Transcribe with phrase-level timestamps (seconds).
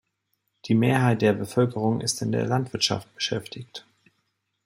[0.65, 3.85] Die Mehrheit der Bevölkerung ist in der Landwirtschaft beschäftigt.